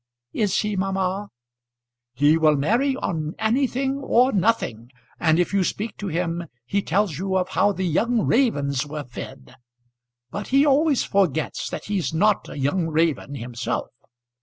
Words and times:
"Is 0.33 0.61
he, 0.61 0.75
mamma?" 0.75 1.29
"He 2.15 2.35
will 2.35 2.55
marry 2.55 2.95
on 2.95 3.35
anything 3.37 3.97
or 3.99 4.31
nothing. 4.31 4.89
And 5.19 5.37
if 5.39 5.53
you 5.53 5.63
speak 5.63 5.95
to 5.97 6.07
him 6.07 6.47
he 6.65 6.81
tells 6.81 7.19
you 7.19 7.37
of 7.37 7.49
how 7.49 7.71
the 7.71 7.83
young 7.85 8.21
ravens 8.21 8.83
were 8.83 9.03
fed. 9.03 9.53
But 10.31 10.47
he 10.47 10.65
always 10.65 11.03
forgets 11.03 11.69
that 11.69 11.85
he's 11.85 12.15
not 12.15 12.49
a 12.49 12.57
young 12.57 12.87
raven 12.87 13.35
himself." 13.35 13.89